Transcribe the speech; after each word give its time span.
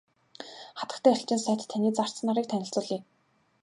Хатагтай 0.79 1.13
элчин 1.19 1.39
сайд 1.43 1.61
таны 1.75 1.89
зарц 1.99 2.15
нарыг 2.27 2.45
танилцуулъя. 2.53 3.01